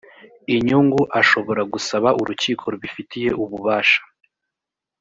inyungu 0.55 1.01
ashobora 1.19 1.61
gusaba 1.73 2.09
urukiko 2.21 2.63
rubifitiye 2.73 3.29
ububasha 3.43 4.01